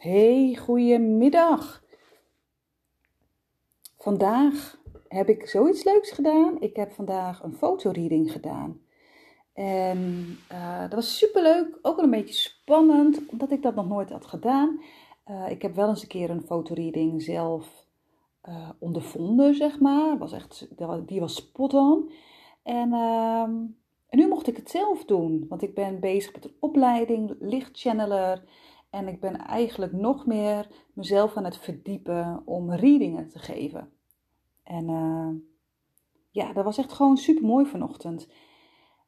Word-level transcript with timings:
Hey, 0.00 0.56
goedemiddag. 0.60 1.82
Vandaag 3.98 4.80
heb 5.08 5.28
ik 5.28 5.46
zoiets 5.48 5.84
leuks 5.84 6.10
gedaan. 6.10 6.60
Ik 6.60 6.76
heb 6.76 6.92
vandaag 6.92 7.42
een 7.42 7.54
fotoreading 7.54 8.32
gedaan. 8.32 8.80
En 9.52 9.98
uh, 10.52 10.80
dat 10.80 10.92
was 10.92 11.18
super 11.18 11.42
leuk, 11.42 11.78
ook 11.82 11.96
wel 11.96 12.04
een 12.04 12.10
beetje 12.10 12.34
spannend, 12.34 13.20
omdat 13.26 13.50
ik 13.50 13.62
dat 13.62 13.74
nog 13.74 13.88
nooit 13.88 14.10
had 14.10 14.26
gedaan. 14.26 14.80
Uh, 15.30 15.50
ik 15.50 15.62
heb 15.62 15.74
wel 15.74 15.88
eens 15.88 16.02
een 16.02 16.08
keer 16.08 16.30
een 16.30 16.46
fotoreading 16.46 17.22
zelf 17.22 17.86
uh, 18.48 18.68
ondervonden, 18.78 19.54
zeg 19.54 19.80
maar. 19.80 20.18
Was 20.18 20.32
echt, 20.32 20.66
die 21.06 21.20
was 21.20 21.34
spot 21.34 21.74
on. 21.74 22.10
En, 22.62 22.92
ehm, 22.92 23.50
en 24.08 24.18
nu 24.18 24.28
mocht 24.28 24.46
ik 24.46 24.56
het 24.56 24.70
zelf 24.70 25.04
doen, 25.04 25.46
want 25.48 25.62
ik 25.62 25.74
ben 25.74 26.00
bezig 26.00 26.32
met 26.32 26.44
een 26.44 26.56
opleiding, 26.60 27.36
lichtchanneler. 27.40 28.42
En 28.90 29.08
ik 29.08 29.20
ben 29.20 29.36
eigenlijk 29.36 29.92
nog 29.92 30.26
meer 30.26 30.68
mezelf 30.92 31.36
aan 31.36 31.44
het 31.44 31.56
verdiepen 31.56 32.42
om 32.44 32.72
readingen 32.72 33.28
te 33.28 33.38
geven. 33.38 33.92
En 34.62 34.88
uh, 34.88 35.28
ja, 36.30 36.52
dat 36.52 36.64
was 36.64 36.78
echt 36.78 36.92
gewoon 36.92 37.16
super 37.16 37.44
mooi 37.44 37.66
vanochtend. 37.66 38.28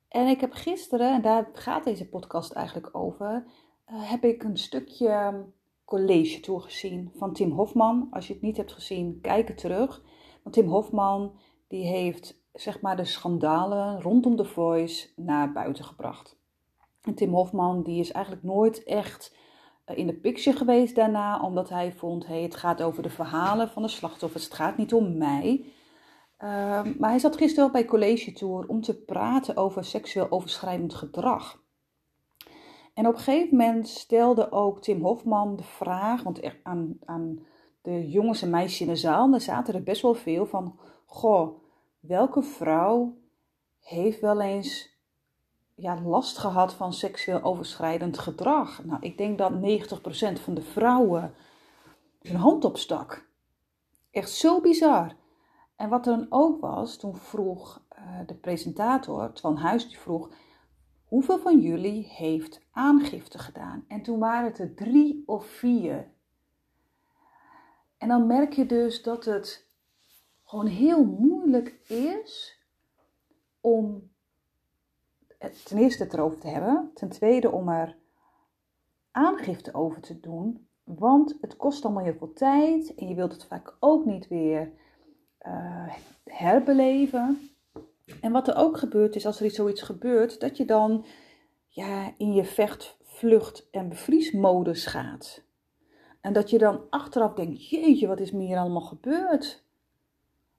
En 0.09 0.27
ik 0.27 0.41
heb 0.41 0.53
gisteren, 0.53 1.15
en 1.15 1.23
daar 1.23 1.49
gaat 1.53 1.85
deze 1.85 2.09
podcast 2.09 2.53
eigenlijk 2.53 2.97
over, 2.97 3.45
uh, 3.91 4.11
heb 4.11 4.25
ik 4.25 4.43
een 4.43 4.59
stukje 4.59 5.45
college 5.85 6.41
toegezien 6.41 7.11
van 7.15 7.33
Tim 7.33 7.51
Hofman. 7.51 8.09
Als 8.11 8.27
je 8.27 8.33
het 8.33 8.43
niet 8.43 8.57
hebt 8.57 8.73
gezien, 8.73 9.21
kijk 9.21 9.49
het 9.49 9.59
terug. 9.59 10.03
Want 10.43 10.55
Tim 10.55 10.69
Hofman 10.69 11.39
die 11.69 11.87
heeft 11.87 12.41
zeg 12.53 12.81
maar 12.81 12.97
de 12.97 13.05
schandalen 13.05 14.01
rondom 14.01 14.37
The 14.37 14.45
Voice 14.45 15.09
naar 15.17 15.53
buiten 15.53 15.85
gebracht. 15.85 16.41
En 17.03 17.15
Tim 17.15 17.35
Hofman 17.35 17.83
die 17.83 18.01
is 18.01 18.13
eigenlijk 18.13 18.45
nooit 18.45 18.85
echt 18.85 19.35
eh, 19.35 19.42
in 19.87 20.07
de 20.07 20.15
picture 20.15 20.57
geweest 20.57 20.95
daarna, 20.95 21.41
omdat 21.41 21.69
hij 21.69 21.93
vond, 21.93 22.27
hey, 22.27 22.43
het 22.43 22.57
gaat 22.57 22.83
over 22.83 23.03
de 23.03 23.11
verhalen 23.11 23.69
van 23.69 23.83
de 23.83 23.89
slachtoffers, 23.89 24.45
het 24.45 24.55
gaat 24.55 24.77
niet 24.77 24.95
om 24.95 25.17
mij. 25.19 25.65
Uh, 26.39 26.49
maar 26.99 27.11
hij 27.11 27.19
zat 27.19 27.37
gisteren 27.37 27.73
bij 27.73 27.85
College 27.85 28.33
Tour 28.33 28.67
om 28.67 28.81
te 28.81 29.03
praten 29.03 29.57
over 29.57 29.85
seksueel 29.85 30.31
overschrijdend 30.31 30.95
gedrag. 30.95 31.61
En 32.95 33.07
op 33.07 33.15
een 33.15 33.21
gegeven 33.21 33.57
moment 33.57 33.89
stelde 33.89 34.51
ook 34.51 34.83
Tim 34.83 35.03
Hofman 35.03 35.57
de 35.57 35.63
vraag, 35.63 36.23
want 36.23 36.41
aan, 36.63 36.97
aan 37.05 37.47
de 37.83 38.09
jongens 38.09 38.43
en 38.43 38.51
meisjes 38.51 38.81
in 38.81 38.87
de 38.87 38.97
zaal, 38.97 39.31
daar 39.31 39.41
zaten 39.41 39.75
er 39.75 39.83
best 39.83 40.03
wel 40.03 40.15
veel 40.15 40.47
van, 40.47 40.79
goh, 41.07 41.59
welke 42.01 42.43
vrouw 42.43 43.17
heeft 43.81 44.21
wel 44.21 44.41
eens 44.41 44.92
ja, 45.75 46.01
last 46.01 46.39
gehad 46.39 46.75
van 46.75 46.93
seksueel 46.93 47.43
overschrijdend 47.43 48.19
gedrag. 48.19 48.85
Nou, 48.85 49.01
ik 49.01 49.19
denk 49.19 49.39
dat 49.39 49.53
90% 49.53 50.43
van 50.43 50.55
de 50.55 50.63
vrouwen 50.63 51.35
hun 52.21 52.37
hand 52.37 52.65
opstak. 52.65 53.29
Echt 54.11 54.31
zo 54.31 54.61
bizar. 54.61 55.15
En 55.77 55.89
wat 55.89 56.07
er 56.07 56.17
dan 56.17 56.27
ook 56.29 56.61
was, 56.61 56.97
toen 56.97 57.17
vroeg 57.17 57.83
uh, 57.99 58.19
de 58.27 58.35
presentator, 58.35 59.33
Twan 59.33 59.57
Huis, 59.57 59.89
die 59.89 59.99
vroeg... 59.99 60.31
Hoeveel 61.05 61.39
van 61.39 61.61
jullie 61.61 62.07
heeft 62.07 62.61
aangifte 62.71 63.39
gedaan? 63.39 63.85
En 63.89 64.03
toen 64.03 64.19
waren 64.19 64.45
het 64.45 64.59
er 64.59 64.75
drie 64.75 65.23
of 65.27 65.47
vier. 65.47 66.11
En 67.99 68.09
dan 68.09 68.27
merk 68.27 68.53
je 68.53 68.67
dus 68.67 69.03
dat 69.03 69.25
het 69.25 69.69
gewoon 70.45 70.67
heel 70.67 71.05
moeilijk 71.05 71.69
is 71.89 72.61
om 73.61 74.12
ten 75.65 75.79
eerste 75.79 76.03
het 76.03 76.13
erover 76.13 76.39
te 76.39 76.49
hebben. 76.49 76.91
Ten 76.95 77.09
tweede 77.09 77.51
om 77.51 77.69
er 77.69 77.97
aangifte 79.11 79.75
over 79.75 80.01
te 80.01 80.21
doen. 80.21 80.67
Want 80.85 81.37
het 81.41 81.57
kost 81.57 81.85
allemaal 81.85 82.05
heel 82.05 82.17
veel 82.19 82.33
tijd. 82.33 82.95
En 82.95 83.09
je 83.09 83.15
wilt 83.15 83.33
het 83.33 83.45
vaak 83.45 83.77
ook 83.81 84.05
niet 84.05 84.29
weer 84.29 84.73
uh, 85.47 85.93
herbeleven. 86.25 87.51
En 88.21 88.33
wat 88.33 88.49
er 88.49 88.57
ook 88.57 88.77
gebeurt 88.79 89.17
is 89.17 89.27
als 89.27 89.41
er 89.41 89.47
iets 89.47 89.57
zoiets 89.57 89.83
gebeurt. 89.83 90.41
Dat 90.41 90.57
je 90.57 90.65
dan 90.65 91.05
ja, 91.67 92.13
in 92.17 92.33
je 92.33 92.45
vecht, 92.45 92.97
vlucht 93.03 93.69
en 93.71 93.89
bevriesmodus 93.89 94.87
gaat. 94.87 95.43
En 96.21 96.33
dat 96.33 96.51
je 96.51 96.59
dan 96.59 96.81
achteraf 96.91 97.35
denkt, 97.35 97.69
jeetje, 97.69 98.07
wat 98.07 98.21
is 98.21 98.33
me 98.33 98.43
hier 98.43 98.59
allemaal 98.59 98.81
gebeurd? 98.81 99.65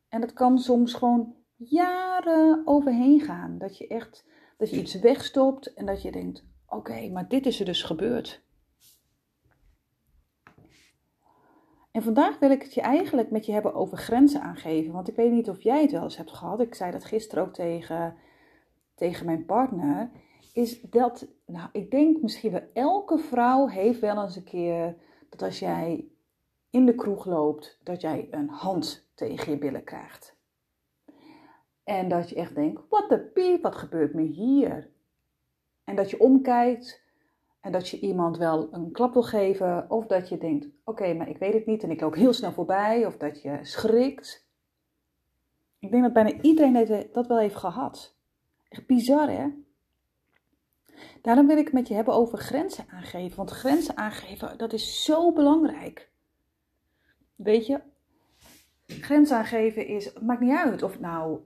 En 0.09 0.21
dat 0.21 0.33
kan 0.33 0.59
soms 0.59 0.93
gewoon 0.93 1.35
jaren 1.55 2.61
overheen 2.65 3.21
gaan. 3.21 3.57
Dat 3.57 3.77
je 3.77 3.87
echt 3.87 4.25
dat 4.63 4.71
je 4.71 4.81
iets 4.81 4.99
wegstopt 4.99 5.73
en 5.73 5.85
dat 5.85 6.01
je 6.01 6.11
denkt: 6.11 6.43
oké, 6.67 7.09
maar 7.09 7.27
dit 7.27 7.45
is 7.45 7.59
er 7.59 7.65
dus 7.65 7.83
gebeurd. 7.83 8.41
En 11.91 12.03
vandaag 12.03 12.39
wil 12.39 12.51
ik 12.51 12.61
het 12.61 12.73
je 12.73 12.81
eigenlijk 12.81 13.31
met 13.31 13.45
je 13.45 13.51
hebben 13.51 13.73
over 13.73 13.97
grenzen 13.97 14.41
aangeven. 14.41 14.93
Want 14.93 15.07
ik 15.07 15.15
weet 15.15 15.31
niet 15.31 15.49
of 15.49 15.61
jij 15.61 15.81
het 15.81 15.91
wel 15.91 16.03
eens 16.03 16.17
hebt 16.17 16.31
gehad. 16.31 16.59
Ik 16.59 16.75
zei 16.75 16.91
dat 16.91 17.05
gisteren 17.05 17.43
ook 17.43 17.53
tegen, 17.53 18.15
tegen 18.95 19.25
mijn 19.25 19.45
partner. 19.45 20.11
Is 20.53 20.81
dat, 20.81 21.27
nou, 21.45 21.69
ik 21.71 21.91
denk 21.91 22.21
misschien 22.21 22.51
wel 22.51 22.69
elke 22.73 23.17
vrouw 23.17 23.67
heeft 23.67 23.99
wel 23.99 24.21
eens 24.21 24.35
een 24.35 24.43
keer 24.43 24.95
dat 25.29 25.41
als 25.41 25.59
jij 25.59 26.07
in 26.69 26.85
de 26.85 26.95
kroeg 26.95 27.25
loopt, 27.25 27.79
dat 27.83 28.01
jij 28.01 28.27
een 28.31 28.49
hand 28.49 29.09
tegen 29.15 29.51
je 29.51 29.57
billen 29.57 29.83
krijgt. 29.83 30.32
En 31.83 32.09
dat 32.09 32.29
je 32.29 32.35
echt 32.35 32.55
denkt, 32.55 32.81
wat 32.89 33.09
de 33.09 33.19
piep, 33.19 33.61
wat 33.61 33.75
gebeurt 33.75 34.13
me 34.13 34.21
hier? 34.21 34.89
En 35.83 35.95
dat 35.95 36.09
je 36.09 36.19
omkijkt 36.19 37.03
en 37.59 37.71
dat 37.71 37.89
je 37.89 37.99
iemand 37.99 38.37
wel 38.37 38.73
een 38.73 38.91
klap 38.91 39.13
wil 39.13 39.23
geven. 39.23 39.89
Of 39.89 40.05
dat 40.05 40.29
je 40.29 40.37
denkt, 40.37 40.67
oké, 40.83 41.13
maar 41.13 41.29
ik 41.29 41.37
weet 41.37 41.53
het 41.53 41.65
niet 41.65 41.83
en 41.83 41.91
ik 41.91 42.01
loop 42.01 42.13
heel 42.13 42.33
snel 42.33 42.51
voorbij. 42.51 43.05
Of 43.05 43.17
dat 43.17 43.41
je 43.41 43.59
schrikt. 43.61 44.47
Ik 45.79 45.91
denk 45.91 46.03
dat 46.03 46.13
bijna 46.13 46.41
iedereen 46.41 47.07
dat 47.11 47.27
wel 47.27 47.39
heeft 47.39 47.55
gehad. 47.55 48.15
Echt 48.69 48.85
bizar, 48.85 49.29
hè? 49.29 49.47
Daarom 51.21 51.47
wil 51.47 51.57
ik 51.57 51.65
het 51.65 51.73
met 51.73 51.87
je 51.87 51.93
hebben 51.93 52.13
over 52.13 52.37
grenzen 52.37 52.85
aangeven. 52.89 53.37
Want 53.37 53.49
grenzen 53.49 53.97
aangeven, 53.97 54.57
dat 54.57 54.73
is 54.73 55.03
zo 55.03 55.33
belangrijk. 55.33 56.11
Weet 57.35 57.65
je, 57.65 57.81
grenzen 58.85 59.37
aangeven 59.37 59.87
is, 59.87 60.13
maakt 60.13 60.41
niet 60.41 60.57
uit 60.57 60.83
of 60.83 60.91
het 60.91 61.01
nou 61.01 61.39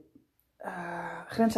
uh, 0.64 1.20
grens 1.26 1.54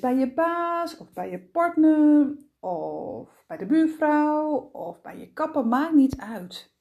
bij 0.00 0.14
je 0.14 0.32
baas 0.34 0.96
of 0.96 1.12
bij 1.12 1.30
je 1.30 1.38
partner 1.38 2.36
of 2.60 3.44
bij 3.46 3.56
de 3.56 3.66
buurvrouw 3.66 4.70
of 4.72 5.00
bij 5.02 5.18
je 5.18 5.32
kapper, 5.32 5.66
maakt 5.66 5.94
niet 5.94 6.20
uit. 6.20 6.72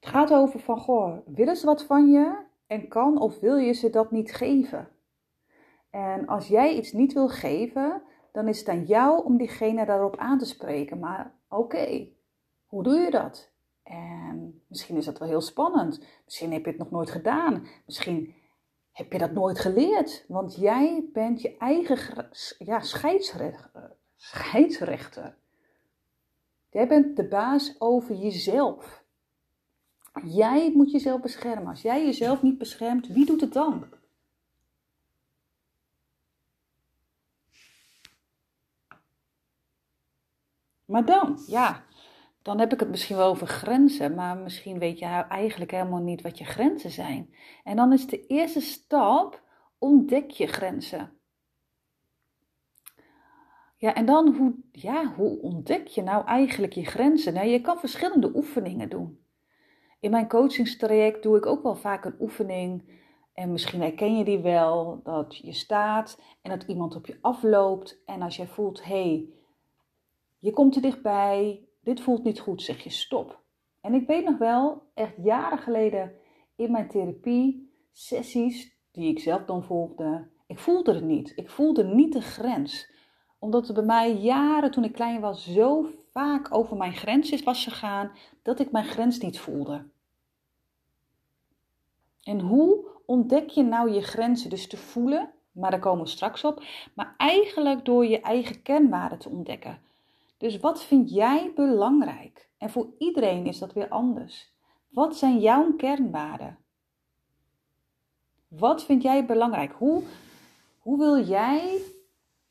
Het 0.00 0.12
gaat 0.12 0.32
over 0.32 0.60
van, 0.60 0.78
goh, 0.78 1.18
willen 1.26 1.56
ze 1.56 1.66
wat 1.66 1.84
van 1.84 2.10
je 2.10 2.36
en 2.66 2.88
kan 2.88 3.20
of 3.20 3.40
wil 3.40 3.56
je 3.56 3.72
ze 3.72 3.90
dat 3.90 4.10
niet 4.10 4.34
geven? 4.34 4.88
En 5.90 6.26
als 6.26 6.48
jij 6.48 6.74
iets 6.74 6.92
niet 6.92 7.12
wil 7.12 7.28
geven, 7.28 8.02
dan 8.32 8.48
is 8.48 8.58
het 8.58 8.68
aan 8.68 8.84
jou 8.84 9.24
om 9.24 9.36
diegene 9.36 9.86
daarop 9.86 10.16
aan 10.16 10.38
te 10.38 10.44
spreken. 10.44 10.98
Maar 10.98 11.34
oké, 11.48 12.08
hoe 12.66 12.82
doe 12.82 12.94
je 12.94 13.10
dat? 13.10 13.52
En 13.82 14.62
misschien 14.68 14.96
is 14.96 15.04
dat 15.04 15.18
wel 15.18 15.28
heel 15.28 15.40
spannend. 15.40 16.04
Misschien 16.24 16.52
heb 16.52 16.64
je 16.64 16.70
het 16.70 16.78
nog 16.78 16.90
nooit 16.90 17.10
gedaan. 17.10 17.66
Misschien 17.86 18.34
heb 18.94 19.12
je 19.12 19.18
dat 19.18 19.32
nooit 19.32 19.58
geleerd. 19.58 20.24
Want 20.28 20.56
jij 20.56 21.08
bent 21.12 21.40
je 21.40 21.56
eigen 21.56 22.28
ja, 22.58 22.80
scheidsrechter. 22.80 23.92
scheidsrechter. 24.16 25.36
Jij 26.70 26.88
bent 26.88 27.16
de 27.16 27.28
baas 27.28 27.74
over 27.78 28.14
jezelf. 28.14 29.04
Jij 30.24 30.72
moet 30.74 30.90
jezelf 30.90 31.20
beschermen. 31.20 31.66
Als 31.66 31.82
jij 31.82 32.04
jezelf 32.04 32.42
niet 32.42 32.58
beschermt, 32.58 33.06
wie 33.06 33.26
doet 33.26 33.40
het 33.40 33.52
dan? 33.52 33.84
Maar 40.84 41.04
dan, 41.04 41.42
ja, 41.46 41.84
dan 42.44 42.58
heb 42.58 42.72
ik 42.72 42.80
het 42.80 42.88
misschien 42.88 43.16
wel 43.16 43.28
over 43.28 43.46
grenzen, 43.46 44.14
maar 44.14 44.36
misschien 44.36 44.78
weet 44.78 44.98
je 44.98 45.04
eigenlijk 45.06 45.70
helemaal 45.70 46.02
niet 46.02 46.22
wat 46.22 46.38
je 46.38 46.44
grenzen 46.44 46.90
zijn. 46.90 47.34
En 47.62 47.76
dan 47.76 47.92
is 47.92 48.06
de 48.06 48.26
eerste 48.26 48.60
stap, 48.60 49.42
ontdek 49.78 50.30
je 50.30 50.46
grenzen. 50.46 51.12
Ja, 53.76 53.94
en 53.94 54.06
dan 54.06 54.34
hoe, 54.34 54.54
ja, 54.72 55.14
hoe 55.14 55.40
ontdek 55.40 55.86
je 55.86 56.02
nou 56.02 56.26
eigenlijk 56.26 56.72
je 56.72 56.84
grenzen? 56.84 57.34
Nou, 57.34 57.46
je 57.46 57.60
kan 57.60 57.78
verschillende 57.78 58.30
oefeningen 58.34 58.88
doen. 58.88 59.24
In 60.00 60.10
mijn 60.10 60.28
coachingstraject 60.28 61.22
doe 61.22 61.36
ik 61.36 61.46
ook 61.46 61.62
wel 61.62 61.76
vaak 61.76 62.04
een 62.04 62.16
oefening. 62.20 63.02
En 63.32 63.52
misschien 63.52 63.80
herken 63.80 64.16
je 64.16 64.24
die 64.24 64.38
wel, 64.38 65.00
dat 65.02 65.36
je 65.36 65.52
staat 65.52 66.20
en 66.42 66.50
dat 66.50 66.62
iemand 66.62 66.96
op 66.96 67.06
je 67.06 67.18
afloopt. 67.20 68.02
En 68.06 68.22
als 68.22 68.36
jij 68.36 68.46
voelt, 68.46 68.84
hé, 68.84 69.08
hey, 69.08 69.28
je 70.38 70.52
komt 70.52 70.76
er 70.76 70.82
dichtbij, 70.82 71.68
dit 71.84 72.00
voelt 72.00 72.24
niet 72.24 72.40
goed, 72.40 72.62
zeg 72.62 72.82
je 72.82 72.90
stop. 72.90 73.42
En 73.80 73.94
ik 73.94 74.06
weet 74.06 74.24
nog 74.24 74.38
wel, 74.38 74.82
echt 74.94 75.14
jaren 75.22 75.58
geleden 75.58 76.12
in 76.56 76.70
mijn 76.70 76.88
therapie, 76.88 77.72
sessies 77.92 78.76
die 78.92 79.10
ik 79.10 79.18
zelf 79.18 79.44
dan 79.44 79.64
volgde, 79.64 80.28
ik 80.46 80.58
voelde 80.58 80.94
het 80.94 81.04
niet. 81.04 81.32
Ik 81.36 81.50
voelde 81.50 81.84
niet 81.84 82.12
de 82.12 82.20
grens. 82.20 82.92
Omdat 83.38 83.68
er 83.68 83.74
bij 83.74 83.84
mij 83.84 84.14
jaren 84.14 84.70
toen 84.70 84.84
ik 84.84 84.92
klein 84.92 85.20
was 85.20 85.52
zo 85.52 85.86
vaak 86.12 86.54
over 86.54 86.76
mijn 86.76 86.92
grens 86.92 87.42
was 87.42 87.64
gegaan 87.64 88.10
dat 88.42 88.60
ik 88.60 88.70
mijn 88.70 88.84
grens 88.84 89.18
niet 89.18 89.38
voelde. 89.38 89.88
En 92.22 92.40
hoe 92.40 92.86
ontdek 93.06 93.48
je 93.48 93.62
nou 93.62 93.90
je 93.90 94.02
grenzen 94.02 94.50
dus 94.50 94.68
te 94.68 94.76
voelen? 94.76 95.32
Maar 95.52 95.70
daar 95.70 95.80
komen 95.80 96.04
we 96.04 96.10
straks 96.10 96.44
op. 96.44 96.62
Maar 96.94 97.14
eigenlijk 97.16 97.84
door 97.84 98.06
je 98.06 98.20
eigen 98.20 98.62
kernwaarden 98.62 99.18
te 99.18 99.28
ontdekken. 99.28 99.78
Dus 100.44 100.58
wat 100.58 100.82
vind 100.82 101.10
jij 101.10 101.52
belangrijk? 101.54 102.50
En 102.58 102.70
voor 102.70 102.94
iedereen 102.98 103.46
is 103.46 103.58
dat 103.58 103.72
weer 103.72 103.88
anders. 103.88 104.54
Wat 104.88 105.16
zijn 105.16 105.40
jouw 105.40 105.72
kernwaarden? 105.72 106.58
Wat 108.48 108.84
vind 108.84 109.02
jij 109.02 109.26
belangrijk? 109.26 109.72
Hoe, 109.72 110.02
hoe 110.78 110.98
wil 110.98 111.24
jij 111.26 111.80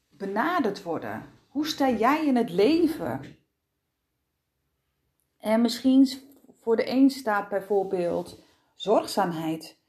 benaderd 0.10 0.84
worden? 0.84 1.26
Hoe 1.48 1.68
sta 1.68 1.90
jij 1.90 2.26
in 2.26 2.36
het 2.36 2.50
leven? 2.50 3.22
En 5.38 5.62
misschien 5.62 6.08
voor 6.62 6.76
de 6.76 6.90
een 6.90 7.10
staat 7.10 7.50
bijvoorbeeld 7.50 8.44
zorgzaamheid 8.76 9.80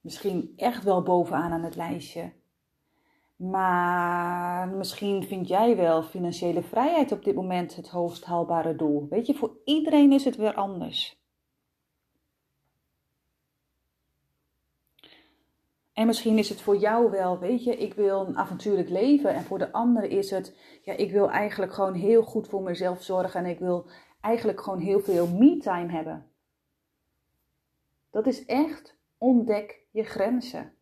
misschien 0.00 0.52
echt 0.56 0.84
wel 0.84 1.02
bovenaan 1.02 1.52
aan 1.52 1.64
het 1.64 1.76
lijstje. 1.76 2.32
Maar 3.50 4.68
misschien 4.68 5.22
vind 5.22 5.48
jij 5.48 5.76
wel 5.76 6.02
financiële 6.02 6.62
vrijheid 6.62 7.12
op 7.12 7.24
dit 7.24 7.34
moment 7.34 7.76
het 7.76 7.88
hoogst 7.88 8.24
haalbare 8.24 8.76
doel. 8.76 9.06
Weet 9.08 9.26
je, 9.26 9.34
voor 9.34 9.56
iedereen 9.64 10.12
is 10.12 10.24
het 10.24 10.36
weer 10.36 10.54
anders. 10.54 11.20
En 15.92 16.06
misschien 16.06 16.38
is 16.38 16.48
het 16.48 16.60
voor 16.60 16.76
jou 16.76 17.10
wel, 17.10 17.38
weet 17.38 17.64
je, 17.64 17.76
ik 17.76 17.94
wil 17.94 18.26
een 18.26 18.36
avontuurlijk 18.36 18.88
leven. 18.88 19.34
En 19.34 19.42
voor 19.42 19.58
de 19.58 19.72
ander 19.72 20.04
is 20.04 20.30
het, 20.30 20.56
ja, 20.82 20.92
ik 20.92 21.12
wil 21.12 21.30
eigenlijk 21.30 21.72
gewoon 21.72 21.94
heel 21.94 22.22
goed 22.22 22.48
voor 22.48 22.62
mezelf 22.62 23.02
zorgen. 23.02 23.44
En 23.44 23.50
ik 23.50 23.58
wil 23.58 23.86
eigenlijk 24.20 24.60
gewoon 24.60 24.80
heel 24.80 25.00
veel 25.00 25.28
me-time 25.28 25.92
hebben. 25.92 26.30
Dat 28.10 28.26
is 28.26 28.44
echt 28.44 28.98
ontdek 29.18 29.86
je 29.90 30.04
grenzen. 30.04 30.76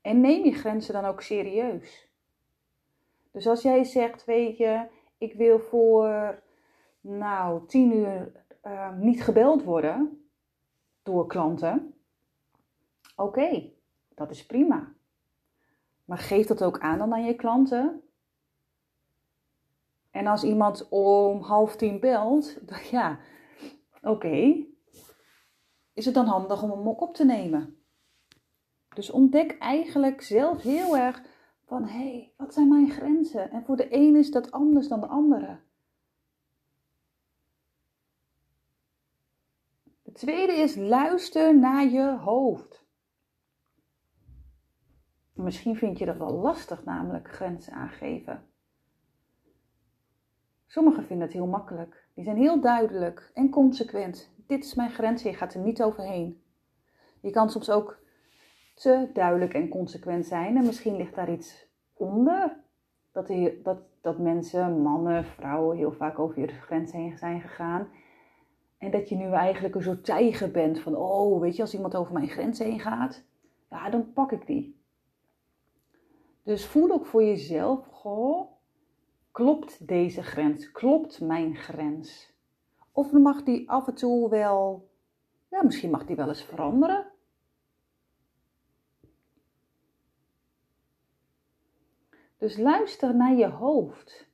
En 0.00 0.20
neem 0.20 0.44
je 0.44 0.52
grenzen 0.52 0.92
dan 0.92 1.04
ook 1.04 1.22
serieus. 1.22 2.08
Dus 3.30 3.46
als 3.46 3.62
jij 3.62 3.84
zegt, 3.84 4.24
weet 4.24 4.56
je, 4.56 4.86
ik 5.18 5.34
wil 5.34 5.58
voor 5.58 6.42
nou 7.00 7.66
tien 7.66 7.92
uur 7.96 8.32
uh, 8.66 8.96
niet 8.96 9.22
gebeld 9.22 9.64
worden 9.64 10.28
door 11.02 11.26
klanten. 11.26 11.94
Oké, 13.16 13.72
dat 14.14 14.30
is 14.30 14.46
prima. 14.46 14.92
Maar 16.04 16.18
geef 16.18 16.46
dat 16.46 16.64
ook 16.64 16.78
aan 16.78 16.98
dan 16.98 17.12
aan 17.12 17.24
je 17.24 17.34
klanten. 17.34 18.02
En 20.10 20.26
als 20.26 20.44
iemand 20.44 20.88
om 20.88 21.42
half 21.42 21.76
tien 21.76 22.00
belt, 22.00 22.68
dan 22.68 22.78
ja, 22.90 23.18
oké. 24.02 24.66
Is 25.92 26.04
het 26.04 26.14
dan 26.14 26.26
handig 26.26 26.62
om 26.62 26.70
een 26.70 26.82
mok 26.82 27.00
op 27.00 27.14
te 27.14 27.24
nemen? 27.24 27.79
Dus 28.94 29.10
ontdek 29.10 29.58
eigenlijk 29.58 30.22
zelf 30.22 30.62
heel 30.62 30.96
erg 30.96 31.22
van 31.64 31.84
hé, 31.84 31.98
hey, 31.98 32.32
wat 32.36 32.54
zijn 32.54 32.68
mijn 32.68 32.90
grenzen? 32.90 33.50
En 33.50 33.64
voor 33.64 33.76
de 33.76 33.94
een 33.94 34.16
is 34.16 34.30
dat 34.30 34.50
anders 34.50 34.88
dan 34.88 35.00
de 35.00 35.06
andere. 35.06 35.60
De 40.02 40.12
tweede 40.12 40.52
is 40.52 40.76
luister 40.76 41.58
naar 41.58 41.86
je 41.86 42.16
hoofd. 42.18 42.84
Misschien 45.32 45.76
vind 45.76 45.98
je 45.98 46.04
dat 46.04 46.16
wel 46.16 46.32
lastig, 46.32 46.84
namelijk 46.84 47.30
grenzen 47.30 47.72
aangeven. 47.72 48.48
Sommigen 50.66 51.04
vinden 51.04 51.26
het 51.26 51.36
heel 51.36 51.46
makkelijk. 51.46 52.08
Die 52.14 52.24
zijn 52.24 52.36
heel 52.36 52.60
duidelijk 52.60 53.30
en 53.34 53.50
consequent. 53.50 54.30
Dit 54.46 54.64
is 54.64 54.74
mijn 54.74 54.90
grens, 54.90 55.22
je 55.22 55.34
gaat 55.34 55.54
er 55.54 55.60
niet 55.60 55.82
overheen. 55.82 56.42
Je 57.20 57.30
kan 57.30 57.50
soms 57.50 57.70
ook 57.70 57.98
te 58.80 59.08
duidelijk 59.12 59.54
en 59.54 59.68
consequent 59.68 60.26
zijn 60.26 60.56
en 60.56 60.64
misschien 60.64 60.96
ligt 60.96 61.14
daar 61.14 61.32
iets 61.32 61.66
onder. 61.92 62.56
Dat, 63.12 63.32
dat, 63.62 63.78
dat 64.00 64.18
mensen, 64.18 64.82
mannen, 64.82 65.24
vrouwen 65.24 65.76
heel 65.76 65.92
vaak 65.92 66.18
over 66.18 66.40
je 66.40 66.48
grens 66.48 66.92
heen 66.92 67.18
zijn 67.18 67.40
gegaan. 67.40 67.88
En 68.78 68.90
dat 68.90 69.08
je 69.08 69.16
nu 69.16 69.32
eigenlijk 69.32 69.74
een 69.74 69.82
soort 69.82 70.04
tijger 70.04 70.50
bent 70.50 70.80
van, 70.80 70.96
oh, 70.96 71.40
weet 71.40 71.56
je, 71.56 71.62
als 71.62 71.74
iemand 71.74 71.96
over 71.96 72.12
mijn 72.12 72.28
grens 72.28 72.58
heen 72.58 72.80
gaat, 72.80 73.24
ja, 73.70 73.90
dan 73.90 74.12
pak 74.12 74.32
ik 74.32 74.46
die. 74.46 74.80
Dus 76.42 76.66
voel 76.66 76.90
ook 76.90 77.06
voor 77.06 77.24
jezelf, 77.24 77.86
goh, 77.86 78.50
klopt 79.30 79.86
deze 79.86 80.22
grens? 80.22 80.72
Klopt 80.72 81.20
mijn 81.20 81.56
grens? 81.56 82.34
Of 82.92 83.12
mag 83.12 83.42
die 83.42 83.70
af 83.70 83.86
en 83.86 83.94
toe 83.94 84.28
wel, 84.28 84.88
ja, 85.48 85.62
misschien 85.62 85.90
mag 85.90 86.06
die 86.06 86.16
wel 86.16 86.28
eens 86.28 86.44
veranderen. 86.44 87.09
Dus 92.40 92.56
luister 92.56 93.14
naar 93.14 93.34
je 93.34 93.48
hoofd. 93.48 94.28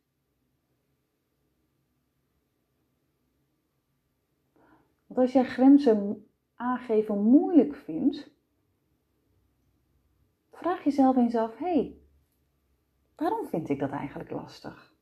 Want 5.07 5.21
als 5.21 5.33
jij 5.33 5.45
grenzen 5.45 6.29
aangeven 6.55 7.23
moeilijk 7.23 7.75
vindt, 7.75 8.31
vraag 10.53 10.85
jezelf 10.85 11.17
eens 11.17 11.35
af: 11.35 11.57
hé, 11.57 11.73
hey, 11.73 11.99
waarom 13.17 13.47
vind 13.47 13.69
ik 13.69 13.79
dat 13.79 13.91
eigenlijk 13.91 14.31
lastig? 14.31 14.95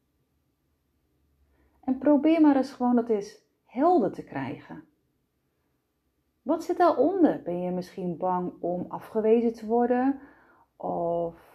En 1.80 1.98
probeer 1.98 2.40
maar 2.40 2.56
eens 2.56 2.72
gewoon 2.72 2.96
dat 2.96 3.08
eens 3.08 3.38
helder 3.64 4.12
te 4.12 4.24
krijgen. 4.24 4.84
Wat 6.42 6.64
zit 6.64 6.76
daaronder? 6.76 7.42
Ben 7.42 7.60
je 7.60 7.70
misschien 7.70 8.16
bang 8.16 8.52
om 8.60 8.84
afgewezen 8.88 9.52
te 9.52 9.66
worden? 9.66 10.20
Of 10.76 11.53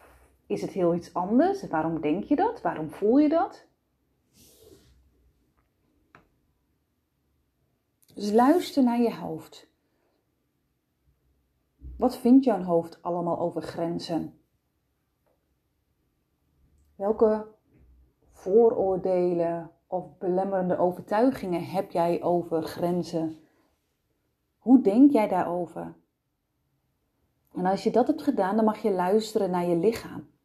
is 0.50 0.62
het 0.62 0.72
heel 0.72 0.96
iets 0.96 1.14
anders? 1.14 1.68
Waarom 1.68 2.02
denk 2.02 2.24
je 2.24 2.36
dat? 2.36 2.62
Waarom 2.62 2.90
voel 2.90 3.18
je 3.18 3.30
dat? 3.30 3.66
Dus 8.14 8.32
luister 8.32 8.84
naar 8.84 9.02
je 9.02 9.16
hoofd. 9.16 9.68
Wat 11.98 12.18
vindt 12.18 12.46
jouw 12.46 12.64
hoofd 12.64 13.02
allemaal 13.02 13.40
over 13.40 13.62
grenzen? 13.62 14.40
Welke 16.96 17.48
vooroordelen 18.32 19.72
of 19.88 20.18
belemmerende 20.18 20.78
overtuigingen 20.78 21.66
heb 21.66 21.92
jij 21.92 22.24
over 22.24 22.64
grenzen? 22.64 23.38
Hoe 24.58 24.82
denk 24.82 25.12
jij 25.12 25.28
daarover? 25.28 25.96
En 27.54 27.66
als 27.66 27.84
je 27.84 27.92
dat 27.92 28.08
hebt 28.08 28.22
gedaan, 28.22 28.56
dan 28.56 28.66
mag 28.66 28.78
je 28.78 28.92
luisteren 28.92 29.52
naar 29.52 29.66
je 29.66 29.76
lichaam. 29.76 30.38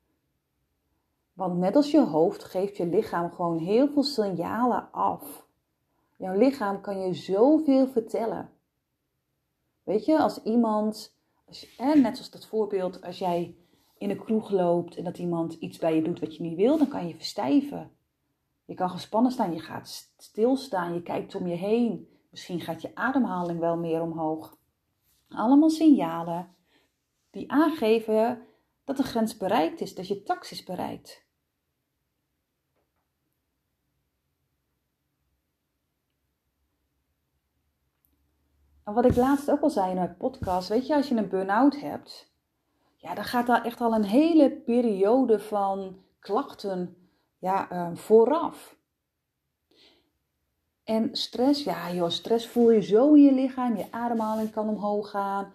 Want 1.34 1.58
net 1.58 1.76
als 1.76 1.90
je 1.90 2.00
hoofd 2.00 2.44
geeft 2.44 2.76
je 2.76 2.86
lichaam 2.86 3.30
gewoon 3.30 3.58
heel 3.58 3.88
veel 3.88 4.02
signalen 4.02 4.92
af. 4.92 5.46
Jouw 6.16 6.36
lichaam 6.36 6.80
kan 6.80 6.98
je 7.00 7.14
zoveel 7.14 7.86
vertellen. 7.86 8.50
Weet 9.82 10.04
je, 10.04 10.18
als 10.18 10.42
iemand, 10.42 11.16
als 11.46 11.76
net 11.76 12.16
zoals 12.16 12.30
dat 12.30 12.46
voorbeeld, 12.46 13.02
als 13.02 13.18
jij 13.18 13.56
in 13.98 14.10
een 14.10 14.24
kroeg 14.24 14.50
loopt 14.50 14.96
en 14.96 15.04
dat 15.04 15.18
iemand 15.18 15.52
iets 15.52 15.78
bij 15.78 15.94
je 15.94 16.02
doet 16.02 16.20
wat 16.20 16.36
je 16.36 16.42
niet 16.42 16.56
wil, 16.56 16.78
dan 16.78 16.88
kan 16.88 17.08
je 17.08 17.14
verstijven. 17.14 17.90
Je 18.64 18.74
kan 18.74 18.90
gespannen 18.90 19.32
staan, 19.32 19.52
je 19.52 19.60
gaat 19.60 20.12
stilstaan, 20.16 20.94
je 20.94 21.02
kijkt 21.02 21.34
om 21.34 21.46
je 21.46 21.56
heen. 21.56 22.08
Misschien 22.30 22.60
gaat 22.60 22.82
je 22.82 22.94
ademhaling 22.94 23.58
wel 23.58 23.76
meer 23.76 24.02
omhoog. 24.02 24.56
Allemaal 25.28 25.70
signalen 25.70 26.54
die 27.30 27.50
aangeven 27.50 28.46
dat 28.84 28.96
de 28.96 29.02
grens 29.02 29.36
bereikt 29.36 29.80
is, 29.80 29.94
dat 29.94 30.08
je 30.08 30.22
tax 30.22 30.52
is 30.52 30.64
bereikt. 30.64 31.23
Wat 38.84 39.04
ik 39.04 39.16
laatst 39.16 39.50
ook 39.50 39.60
al 39.60 39.70
zei 39.70 39.90
in 39.90 39.96
mijn 39.96 40.16
podcast, 40.16 40.68
weet 40.68 40.86
je, 40.86 40.94
als 40.94 41.08
je 41.08 41.14
een 41.14 41.28
burn-out 41.28 41.80
hebt, 41.80 42.32
ja, 42.96 43.14
dan 43.14 43.24
gaat 43.24 43.46
daar 43.46 43.64
echt 43.64 43.80
al 43.80 43.94
een 43.94 44.04
hele 44.04 44.50
periode 44.50 45.38
van 45.38 45.96
klachten 46.18 46.96
ja, 47.38 47.72
uh, 47.72 47.96
vooraf. 47.96 48.76
En 50.84 51.16
stress, 51.16 51.64
ja 51.64 51.92
joh, 51.92 52.08
stress 52.08 52.48
voel 52.48 52.70
je 52.70 52.80
zo 52.80 53.14
in 53.14 53.22
je 53.22 53.32
lichaam, 53.32 53.76
je 53.76 53.92
ademhaling 53.92 54.50
kan 54.50 54.68
omhoog 54.68 55.10
gaan. 55.10 55.52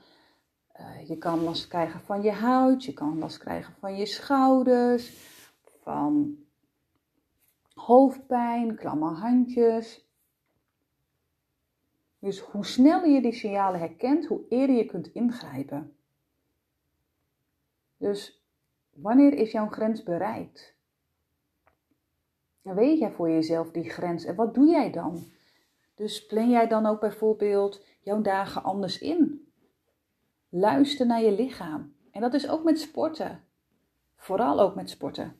Uh, 0.79 1.07
je 1.07 1.17
kan 1.17 1.43
last 1.43 1.67
krijgen 1.67 1.99
van 1.99 2.21
je 2.21 2.31
huid, 2.31 2.83
je 2.83 2.93
kan 2.93 3.19
last 3.19 3.37
krijgen 3.37 3.73
van 3.79 3.95
je 3.95 4.05
schouders, 4.05 5.17
van 5.81 6.37
hoofdpijn, 7.73 8.75
klamme 8.75 9.13
handjes. 9.13 10.08
Dus 12.19 12.39
hoe 12.39 12.65
sneller 12.65 13.09
je 13.09 13.21
die 13.21 13.33
signalen 13.33 13.79
herkent, 13.79 14.25
hoe 14.25 14.41
eerder 14.49 14.75
je 14.75 14.85
kunt 14.85 15.07
ingrijpen. 15.07 15.95
Dus 17.97 18.43
wanneer 18.93 19.33
is 19.33 19.51
jouw 19.51 19.67
grens 19.67 20.03
bereikt? 20.03 20.77
Dan 22.61 22.75
weet 22.75 22.99
jij 22.99 23.11
voor 23.11 23.29
jezelf 23.29 23.71
die 23.71 23.89
grens. 23.89 24.25
En 24.25 24.35
wat 24.35 24.53
doe 24.53 24.67
jij 24.67 24.91
dan? 24.91 25.23
Dus 25.95 26.25
plan 26.25 26.49
jij 26.49 26.67
dan 26.67 26.85
ook 26.85 26.99
bijvoorbeeld 26.99 27.85
jouw 28.01 28.21
dagen 28.21 28.63
anders 28.63 28.99
in? 28.99 29.51
Luister 30.49 31.05
naar 31.05 31.21
je 31.21 31.31
lichaam. 31.31 31.95
En 32.11 32.21
dat 32.21 32.33
is 32.33 32.49
ook 32.49 32.63
met 32.63 32.79
sporten. 32.79 33.43
Vooral 34.15 34.59
ook 34.59 34.75
met 34.75 34.89
sporten. 34.89 35.39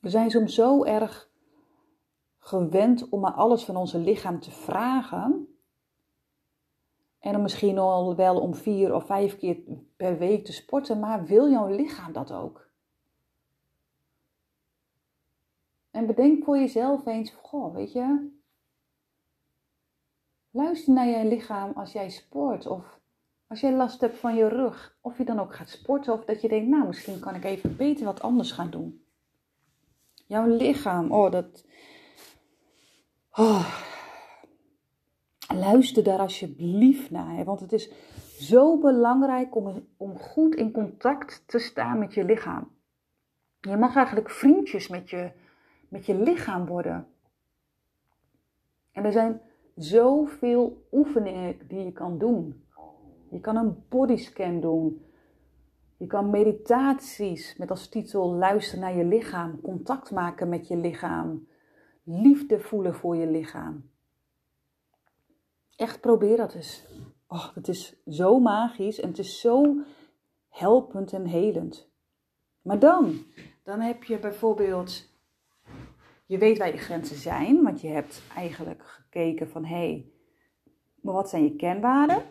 We 0.00 0.10
zijn 0.10 0.30
soms 0.30 0.54
zo 0.54 0.84
erg 0.84 1.30
gewend 2.46 3.08
om 3.08 3.20
maar 3.20 3.32
alles 3.32 3.64
van 3.64 3.76
onze 3.76 3.98
lichaam 3.98 4.40
te 4.40 4.50
vragen. 4.50 5.56
En 7.18 7.32
dan 7.32 7.42
misschien 7.42 7.78
al 7.78 8.16
wel 8.16 8.40
om 8.40 8.54
vier 8.54 8.94
of 8.94 9.06
vijf 9.06 9.36
keer 9.36 9.58
per 9.96 10.18
week 10.18 10.44
te 10.44 10.52
sporten, 10.52 11.00
maar 11.00 11.24
wil 11.24 11.50
jouw 11.50 11.68
lichaam 11.68 12.12
dat 12.12 12.32
ook? 12.32 12.70
En 15.90 16.06
bedenk 16.06 16.44
voor 16.44 16.58
jezelf 16.58 17.06
eens, 17.06 17.30
goh, 17.30 17.74
weet 17.74 17.92
je, 17.92 18.30
luister 20.50 20.92
naar 20.92 21.06
je 21.06 21.24
lichaam 21.24 21.72
als 21.74 21.92
jij 21.92 22.10
sport 22.10 22.66
of 22.66 23.00
als 23.46 23.60
jij 23.60 23.72
last 23.72 24.00
hebt 24.00 24.18
van 24.18 24.34
je 24.34 24.48
rug. 24.48 24.96
Of 25.00 25.18
je 25.18 25.24
dan 25.24 25.40
ook 25.40 25.54
gaat 25.54 25.68
sporten 25.68 26.12
of 26.12 26.24
dat 26.24 26.40
je 26.40 26.48
denkt, 26.48 26.68
nou 26.68 26.86
misschien 26.86 27.20
kan 27.20 27.34
ik 27.34 27.44
even 27.44 27.76
beter 27.76 28.04
wat 28.04 28.22
anders 28.22 28.52
gaan 28.52 28.70
doen. 28.70 29.04
Jouw 30.26 30.46
lichaam, 30.46 31.12
oh 31.12 31.30
dat... 31.30 31.64
Oh. 33.38 33.84
Luister 35.54 36.02
daar 36.02 36.18
alsjeblieft 36.18 37.10
naar, 37.10 37.44
want 37.44 37.60
het 37.60 37.72
is 37.72 37.90
zo 38.38 38.78
belangrijk 38.78 39.54
om, 39.56 39.86
om 39.96 40.18
goed 40.18 40.54
in 40.54 40.72
contact 40.72 41.42
te 41.46 41.58
staan 41.58 41.98
met 41.98 42.14
je 42.14 42.24
lichaam. 42.24 42.70
Je 43.60 43.76
mag 43.76 43.96
eigenlijk 43.96 44.30
vriendjes 44.30 44.88
met 44.88 45.10
je, 45.10 45.30
met 45.88 46.06
je 46.06 46.14
lichaam 46.14 46.66
worden. 46.66 47.06
En 48.92 49.04
er 49.04 49.12
zijn 49.12 49.40
zoveel 49.74 50.86
oefeningen 50.92 51.58
die 51.68 51.84
je 51.84 51.92
kan 51.92 52.18
doen. 52.18 52.64
Je 53.30 53.40
kan 53.40 53.56
een 53.56 53.84
bodyscan 53.88 54.60
doen. 54.60 55.04
Je 55.96 56.06
kan 56.06 56.30
meditaties 56.30 57.56
met 57.56 57.70
als 57.70 57.88
titel 57.88 58.34
luisteren 58.34 58.80
naar 58.80 58.96
je 58.96 59.04
lichaam, 59.04 59.60
contact 59.60 60.10
maken 60.10 60.48
met 60.48 60.68
je 60.68 60.76
lichaam, 60.76 61.46
liefde 62.06 62.60
voelen 62.60 62.94
voor 62.94 63.16
je 63.16 63.26
lichaam. 63.26 63.90
Echt 65.76 66.00
probeer 66.00 66.36
dat 66.36 66.54
eens. 66.54 66.86
Oh, 67.26 67.54
het 67.54 67.68
is 67.68 68.02
zo 68.06 68.38
magisch 68.38 69.00
en 69.00 69.08
het 69.08 69.18
is 69.18 69.40
zo 69.40 69.76
helpend 70.48 71.12
en 71.12 71.26
helend. 71.26 71.90
Maar 72.62 72.78
dan, 72.78 73.24
dan 73.62 73.80
heb 73.80 74.04
je 74.04 74.18
bijvoorbeeld, 74.18 75.08
je 76.26 76.38
weet 76.38 76.58
waar 76.58 76.72
je 76.72 76.78
grenzen 76.78 77.16
zijn, 77.16 77.62
want 77.62 77.80
je 77.80 77.88
hebt 77.88 78.22
eigenlijk 78.34 78.82
gekeken 78.86 79.48
van 79.48 79.64
hé, 79.64 79.76
hey, 79.76 80.10
maar 81.00 81.14
wat 81.14 81.28
zijn 81.28 81.44
je 81.44 81.56
kenwaarden? 81.56 82.22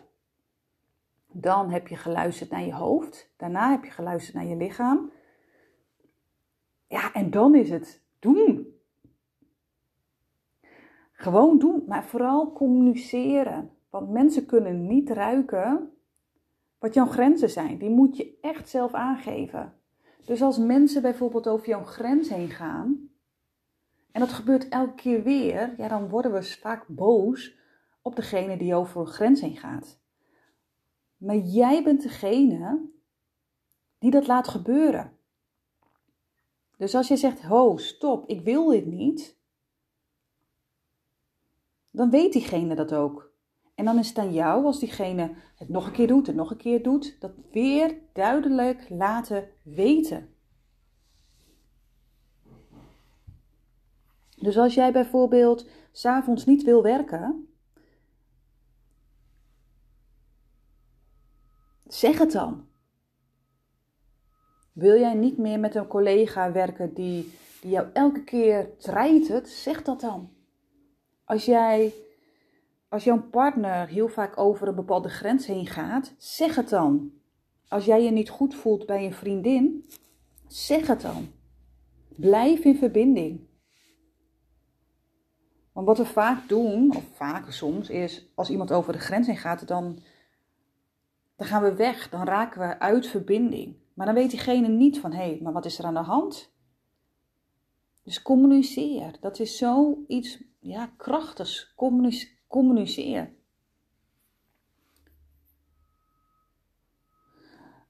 Dan 1.32 1.70
heb 1.70 1.88
je 1.88 1.96
geluisterd 1.96 2.50
naar 2.50 2.64
je 2.64 2.74
hoofd. 2.74 3.32
Daarna 3.36 3.70
heb 3.70 3.84
je 3.84 3.90
geluisterd 3.90 4.34
naar 4.34 4.46
je 4.46 4.56
lichaam. 4.56 5.12
Ja, 6.88 7.12
en 7.12 7.30
dan 7.30 7.54
is 7.54 7.70
het 7.70 8.02
doen. 8.18 8.65
Gewoon 11.16 11.58
doen, 11.58 11.82
maar 11.86 12.04
vooral 12.04 12.52
communiceren. 12.52 13.70
Want 13.90 14.10
mensen 14.10 14.46
kunnen 14.46 14.86
niet 14.86 15.10
ruiken 15.10 15.90
wat 16.78 16.94
jouw 16.94 17.06
grenzen 17.06 17.50
zijn. 17.50 17.78
Die 17.78 17.90
moet 17.90 18.16
je 18.16 18.38
echt 18.40 18.68
zelf 18.68 18.92
aangeven. 18.94 19.74
Dus 20.24 20.42
als 20.42 20.58
mensen 20.58 21.02
bijvoorbeeld 21.02 21.48
over 21.48 21.68
jouw 21.68 21.84
grens 21.84 22.28
heen 22.28 22.50
gaan, 22.50 23.10
en 24.12 24.20
dat 24.20 24.32
gebeurt 24.32 24.68
elke 24.68 24.94
keer 24.94 25.22
weer, 25.22 25.74
ja, 25.76 25.88
dan 25.88 26.08
worden 26.08 26.32
we 26.32 26.42
vaak 26.42 26.86
boos 26.88 27.58
op 28.02 28.16
degene 28.16 28.56
die 28.56 28.74
over 28.74 29.00
een 29.00 29.06
grens 29.06 29.40
heen 29.40 29.56
gaat. 29.56 30.00
Maar 31.16 31.36
jij 31.36 31.82
bent 31.82 32.02
degene 32.02 32.90
die 33.98 34.10
dat 34.10 34.26
laat 34.26 34.48
gebeuren. 34.48 35.16
Dus 36.76 36.94
als 36.94 37.08
je 37.08 37.16
zegt, 37.16 37.42
ho, 37.42 37.76
stop, 37.76 38.28
ik 38.28 38.40
wil 38.40 38.68
dit 38.68 38.86
niet, 38.86 39.35
dan 41.96 42.10
weet 42.10 42.32
diegene 42.32 42.74
dat 42.74 42.94
ook. 42.94 43.34
En 43.74 43.84
dan 43.84 43.98
is 43.98 44.08
het 44.08 44.18
aan 44.18 44.32
jou, 44.32 44.64
als 44.64 44.78
diegene 44.78 45.34
het 45.56 45.68
nog 45.68 45.86
een 45.86 45.92
keer 45.92 46.06
doet 46.06 46.28
en 46.28 46.34
nog 46.34 46.50
een 46.50 46.56
keer 46.56 46.82
doet, 46.82 47.16
dat 47.20 47.32
weer 47.52 47.98
duidelijk 48.12 48.88
laten 48.88 49.48
weten. 49.62 50.34
Dus 54.38 54.58
als 54.58 54.74
jij 54.74 54.92
bijvoorbeeld 54.92 55.68
s'avonds 55.92 56.44
niet 56.44 56.62
wil 56.62 56.82
werken, 56.82 57.48
zeg 61.86 62.18
het 62.18 62.32
dan. 62.32 62.68
Wil 64.72 64.98
jij 64.98 65.14
niet 65.14 65.38
meer 65.38 65.60
met 65.60 65.74
een 65.74 65.86
collega 65.86 66.52
werken 66.52 66.94
die, 66.94 67.32
die 67.60 67.70
jou 67.70 67.88
elke 67.92 68.24
keer 68.24 68.76
treitert, 68.76 69.48
zeg 69.48 69.82
dat 69.82 70.00
dan. 70.00 70.35
Als 71.26 71.44
jij, 71.44 71.94
als 72.88 73.04
jouw 73.04 73.22
partner 73.22 73.88
heel 73.88 74.08
vaak 74.08 74.38
over 74.38 74.68
een 74.68 74.74
bepaalde 74.74 75.08
grens 75.08 75.46
heen 75.46 75.66
gaat, 75.66 76.14
zeg 76.18 76.54
het 76.54 76.68
dan. 76.68 77.12
Als 77.68 77.84
jij 77.84 78.02
je 78.02 78.10
niet 78.10 78.28
goed 78.28 78.54
voelt 78.54 78.86
bij 78.86 79.04
een 79.04 79.14
vriendin, 79.14 79.84
zeg 80.46 80.86
het 80.86 81.00
dan. 81.00 81.28
Blijf 82.08 82.64
in 82.64 82.76
verbinding. 82.76 83.46
Want 85.72 85.86
wat 85.86 85.98
we 85.98 86.04
vaak 86.04 86.48
doen, 86.48 86.96
of 86.96 87.04
vaker 87.12 87.52
soms, 87.52 87.88
is 87.88 88.26
als 88.34 88.50
iemand 88.50 88.72
over 88.72 88.92
de 88.92 88.98
grens 88.98 89.26
heen 89.26 89.36
gaat, 89.36 89.68
dan, 89.68 89.98
dan 91.36 91.46
gaan 91.46 91.62
we 91.62 91.74
weg. 91.74 92.08
Dan 92.08 92.24
raken 92.24 92.60
we 92.68 92.78
uit 92.78 93.06
verbinding. 93.06 93.76
Maar 93.94 94.06
dan 94.06 94.14
weet 94.14 94.30
diegene 94.30 94.68
niet 94.68 95.00
van, 95.00 95.12
hé, 95.12 95.28
hey, 95.28 95.38
maar 95.42 95.52
wat 95.52 95.64
is 95.64 95.78
er 95.78 95.84
aan 95.84 95.94
de 95.94 96.00
hand? 96.00 96.54
Dus 98.02 98.22
communiceer. 98.22 99.16
Dat 99.20 99.38
is 99.38 99.56
zoiets 99.56 100.42
ja, 100.66 100.90
krachtigs. 100.96 101.74
communiceer. 102.48 103.34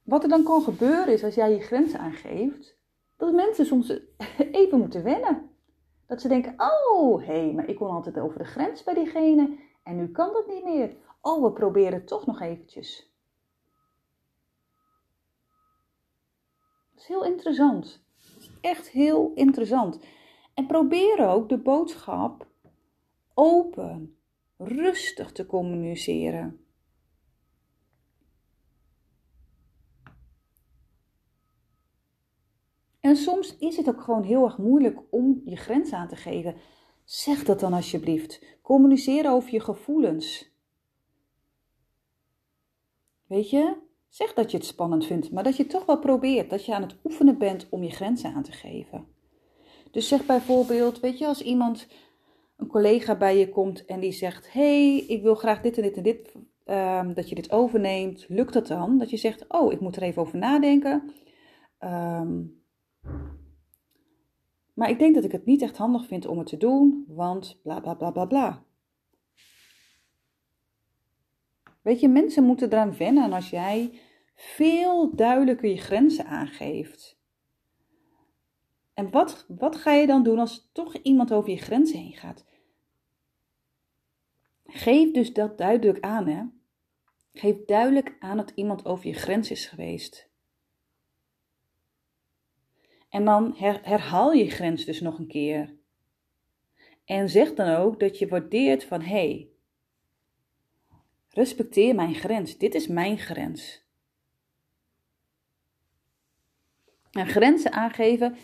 Wat 0.03 0.23
er 0.23 0.29
dan 0.29 0.45
kan 0.45 0.63
gebeuren 0.63 1.13
is 1.13 1.25
als 1.25 1.35
jij 1.35 1.53
je 1.53 1.61
grenzen 1.61 2.01
aangeeft, 2.01 2.77
dat 3.17 3.33
mensen 3.33 3.67
soms 3.67 3.89
even 4.61 4.79
moeten 4.79 5.03
wennen. 5.03 5.51
Dat 6.07 6.21
ze 6.21 6.29
denken, 6.29 6.55
oh 6.57 7.19
hé, 7.19 7.45
hey, 7.45 7.53
maar 7.53 7.69
ik 7.69 7.77
kon 7.77 7.91
altijd 7.91 8.19
over 8.19 8.39
de 8.39 8.45
grens 8.45 8.83
bij 8.83 8.95
diegene 8.95 9.59
en 9.83 9.97
nu 9.97 10.11
kan 10.11 10.33
dat 10.33 10.47
niet 10.47 10.65
meer. 10.65 10.97
Oh, 11.21 11.43
we 11.43 11.53
proberen 11.53 11.93
het 11.93 12.07
toch 12.07 12.27
nog 12.27 12.41
eventjes. 12.41 13.15
Dat 16.93 17.01
is 17.03 17.07
heel 17.07 17.25
interessant. 17.25 18.05
Echt 18.61 18.89
heel 18.89 19.33
interessant. 19.35 20.01
En 20.55 20.67
probeer 20.67 21.29
ook 21.29 21.49
de 21.49 21.59
boodschap 21.59 22.47
open, 23.39 24.19
rustig 24.57 25.33
te 25.33 25.47
communiceren. 25.47 26.67
En 33.01 33.17
soms 33.17 33.57
is 33.57 33.77
het 33.77 33.89
ook 33.89 34.01
gewoon 34.01 34.23
heel 34.23 34.45
erg 34.45 34.59
moeilijk 34.59 35.01
om 35.11 35.43
je 35.45 35.57
grens 35.57 35.93
aan 35.93 36.09
te 36.09 36.17
geven. 36.17 36.57
Zeg 37.05 37.45
dat 37.45 37.61
dan 37.61 37.73
alsjeblieft. 37.73 38.59
Communiceer 38.63 39.31
over 39.31 39.53
je 39.53 39.61
gevoelens. 39.61 40.51
Weet 43.27 43.51
je, 43.51 43.77
zeg 44.09 44.35
dat 44.35 44.51
je 44.51 44.57
het 44.57 44.67
spannend 44.67 45.07
vindt, 45.07 45.31
maar 45.31 45.45
dat 45.45 45.57
je 45.57 45.67
toch 45.67 45.85
wel 45.87 45.99
probeert, 45.99 46.51
dat 46.51 46.65
je 46.65 46.75
aan 46.75 46.83
het 46.83 46.97
oefenen 47.05 47.39
bent 47.39 47.69
om 47.69 47.83
je 47.83 47.91
grenzen 47.91 48.35
aan 48.35 48.43
te 48.43 48.53
geven. 48.53 49.07
Dus 49.91 50.09
zeg 50.09 50.27
bijvoorbeeld, 50.27 51.01
weet 51.01 51.19
je, 51.19 51.27
als 51.27 51.43
iemand, 51.43 51.89
een 52.57 52.67
collega 52.67 53.17
bij 53.17 53.39
je 53.39 53.49
komt 53.49 53.85
en 53.85 54.01
die 54.01 54.13
zegt: 54.13 54.53
hey, 54.53 54.97
ik 54.97 55.23
wil 55.23 55.35
graag 55.35 55.61
dit 55.61 55.77
en 55.77 55.83
dit 55.83 55.97
en 55.97 56.03
dit, 56.03 56.35
ehm, 56.65 57.15
dat 57.15 57.29
je 57.29 57.35
dit 57.35 57.51
overneemt, 57.51 58.25
lukt 58.29 58.53
dat 58.53 58.67
dan? 58.67 58.99
Dat 58.99 59.11
je 59.11 59.17
zegt: 59.17 59.45
Oh, 59.49 59.73
ik 59.73 59.81
moet 59.81 59.97
er 59.97 60.03
even 60.03 60.23
over 60.23 60.39
nadenken. 60.39 61.13
Um, 61.81 62.65
maar 64.75 64.91
ik 64.91 64.99
denk 64.99 65.15
dat 65.15 65.25
ik 65.25 65.33
het 65.33 65.45
niet 65.45 65.63
echt 65.63 65.77
handig 65.77 66.07
vind 66.07 66.27
om 66.27 66.39
het 66.39 66.47
te 66.47 66.57
doen, 66.57 67.05
want 67.09 67.61
bla 67.63 67.81
bla 67.81 67.95
bla 67.95 68.11
bla 68.11 68.25
bla. 68.25 68.65
Weet 71.83 72.01
je, 72.01 72.09
mensen 72.09 72.45
moeten 72.45 72.73
eraan 72.73 72.97
wennen 72.97 73.33
als 73.33 73.51
jij 73.51 74.01
veel 74.35 75.15
duidelijker 75.15 75.69
je 75.69 75.77
grenzen 75.77 76.27
aangeeft. 76.27 77.16
En 78.97 79.11
wat, 79.11 79.45
wat 79.49 79.77
ga 79.77 79.93
je 79.93 80.07
dan 80.07 80.23
doen 80.23 80.39
als 80.39 80.69
toch 80.73 80.95
iemand 80.97 81.33
over 81.33 81.51
je 81.51 81.57
grenzen 81.57 81.99
heen 81.99 82.17
gaat? 82.17 82.45
Geef 84.67 85.13
dus 85.13 85.33
dat 85.33 85.59
duidelijk 85.59 86.01
aan, 86.01 86.27
hè? 86.27 86.45
Geef 87.33 87.65
duidelijk 87.65 88.17
aan 88.19 88.37
dat 88.37 88.53
iemand 88.55 88.85
over 88.85 89.07
je 89.07 89.13
grens 89.13 89.51
is 89.51 89.67
geweest. 89.67 90.29
En 93.09 93.25
dan 93.25 93.55
herhaal 93.83 94.33
je 94.33 94.51
grens 94.51 94.85
dus 94.85 95.01
nog 95.01 95.19
een 95.19 95.27
keer. 95.27 95.75
En 97.05 97.29
zeg 97.29 97.55
dan 97.55 97.77
ook 97.77 98.01
dat 98.01 98.19
je 98.19 98.29
waardeert 98.29 98.85
van 98.85 99.01
hé, 99.01 99.09
hey, 99.09 99.49
respecteer 101.31 101.95
mijn 101.95 102.15
grens. 102.15 102.59
Dit 102.59 102.75
is 102.75 102.87
mijn 102.87 103.19
grens. 103.19 103.85
En 107.11 107.27
grenzen 107.27 107.73
aangeven 107.73 108.37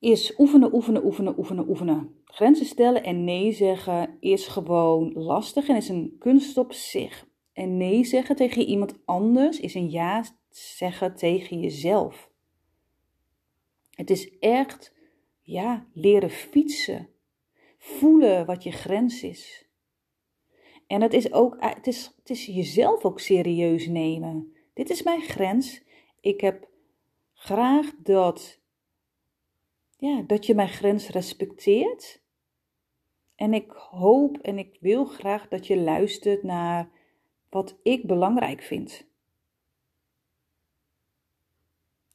is 0.00 0.34
oefenen, 0.38 0.74
oefenen, 0.74 1.04
oefenen, 1.04 1.38
oefenen, 1.38 1.68
oefenen. 1.68 2.22
Grenzen 2.24 2.66
stellen 2.66 3.04
en 3.04 3.24
nee 3.24 3.52
zeggen 3.52 4.16
is 4.20 4.46
gewoon 4.46 5.12
lastig 5.12 5.68
en 5.68 5.76
is 5.76 5.88
een 5.88 6.16
kunst 6.18 6.56
op 6.56 6.72
zich. 6.72 7.26
En 7.52 7.76
nee 7.76 8.04
zeggen 8.04 8.36
tegen 8.36 8.62
iemand 8.62 8.98
anders 9.04 9.60
is 9.60 9.74
een 9.74 9.90
ja 9.90 10.24
zeggen 10.50 11.14
tegen 11.14 11.60
jezelf. 11.60 12.30
Het 13.90 14.10
is 14.10 14.38
echt, 14.38 14.94
ja, 15.42 15.86
leren 15.92 16.30
fietsen. 16.30 17.08
Voelen 17.78 18.46
wat 18.46 18.62
je 18.62 18.72
grens 18.72 19.22
is. 19.22 19.68
En 20.86 21.02
het 21.02 21.14
is 21.14 21.32
ook, 21.32 21.56
het 21.58 21.86
is, 21.86 22.14
het 22.16 22.30
is 22.30 22.46
jezelf 22.46 23.04
ook 23.04 23.20
serieus 23.20 23.86
nemen. 23.86 24.52
Dit 24.74 24.90
is 24.90 25.02
mijn 25.02 25.22
grens. 25.22 25.82
Ik 26.20 26.40
heb 26.40 26.68
graag 27.32 27.92
dat, 28.02 28.59
ja, 30.00 30.22
dat 30.22 30.46
je 30.46 30.54
mijn 30.54 30.68
grens 30.68 31.08
respecteert. 31.08 32.22
En 33.34 33.54
ik 33.54 33.70
hoop 33.70 34.38
en 34.38 34.58
ik 34.58 34.76
wil 34.80 35.04
graag 35.04 35.48
dat 35.48 35.66
je 35.66 35.78
luistert 35.78 36.42
naar 36.42 36.90
wat 37.48 37.78
ik 37.82 38.06
belangrijk 38.06 38.62
vind. 38.62 39.08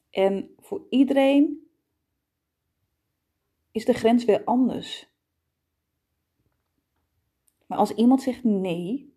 En 0.10 0.56
voor 0.60 0.86
iedereen 0.89 1.70
is 3.72 3.86
de 3.86 3.94
grens 3.94 4.25
weer 4.25 4.44
anders. 4.44 5.10
Maar 7.65 7.77
als 7.77 7.92
iemand 7.92 8.22
zegt 8.22 8.44
nee, 8.44 9.15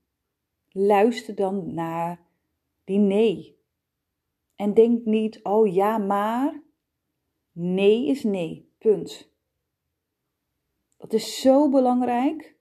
luister 0.69 1.35
dan 1.35 1.75
naar 1.75 2.27
die 2.85 2.99
nee. 2.99 3.59
En 4.55 4.75
denk 4.75 5.05
niet, 5.05 5.43
oh 5.43 5.75
ja, 5.75 5.99
maar. 5.99 6.63
Nee 7.61 8.07
is 8.07 8.23
nee, 8.23 8.69
punt. 8.79 9.31
Dat 10.97 11.12
is 11.12 11.41
zo 11.41 11.71
belangrijk. 11.71 12.57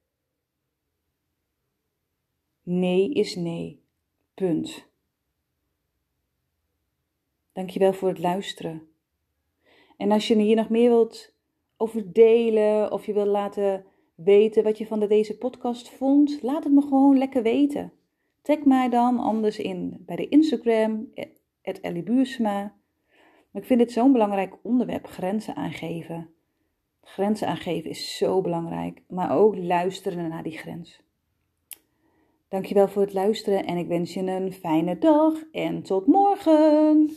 Nee 2.63 3.13
is 3.13 3.35
nee, 3.35 3.83
punt. 4.33 4.87
Dankjewel 7.53 7.93
voor 7.93 8.07
het 8.07 8.19
luisteren. 8.19 8.89
En 9.97 10.11
als 10.11 10.27
je 10.27 10.35
hier 10.37 10.55
nog 10.55 10.69
meer 10.69 10.89
wilt 10.89 11.33
over 11.77 12.13
delen 12.13 12.91
of 12.91 13.05
je 13.05 13.13
wilt 13.13 13.27
laten 13.27 13.85
weten 14.15 14.63
wat 14.63 14.77
je 14.77 14.87
van 14.87 14.99
deze 14.99 15.37
podcast 15.37 15.89
vond, 15.89 16.41
laat 16.41 16.63
het 16.63 16.73
me 16.73 16.81
gewoon 16.81 17.17
lekker 17.17 17.43
weten. 17.43 17.93
Tag 18.41 18.65
mij 18.65 18.89
dan 18.89 19.19
anders 19.19 19.57
in 19.57 20.03
bij 20.05 20.15
de 20.15 20.27
Instagram, 20.27 21.11
Ellie. 21.61 22.03
Maar 23.51 23.61
ik 23.61 23.67
vind 23.67 23.79
dit 23.79 23.91
zo'n 23.91 24.11
belangrijk 24.11 24.55
onderwerp, 24.61 25.07
grenzen 25.07 25.55
aangeven. 25.55 26.29
Grenzen 27.01 27.47
aangeven 27.47 27.89
is 27.89 28.17
zo 28.17 28.41
belangrijk, 28.41 29.03
maar 29.07 29.31
ook 29.31 29.57
luisteren 29.57 30.29
naar 30.29 30.43
die 30.43 30.57
grens. 30.57 31.01
Dankjewel 32.49 32.87
voor 32.87 33.01
het 33.01 33.13
luisteren 33.13 33.65
en 33.65 33.77
ik 33.77 33.87
wens 33.87 34.13
je 34.13 34.19
een 34.19 34.53
fijne 34.53 34.97
dag 34.97 35.33
en 35.51 35.83
tot 35.83 36.07
morgen. 36.07 37.15